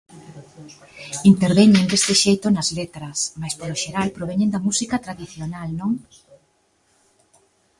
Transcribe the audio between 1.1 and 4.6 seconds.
Interveñen deste xeito nas letras, mais polo xeral proveñen